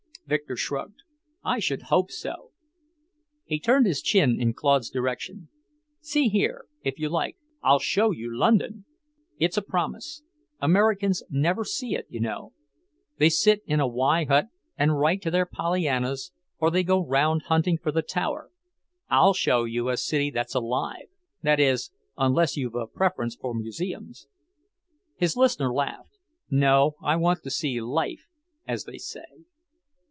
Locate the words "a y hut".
13.81-14.45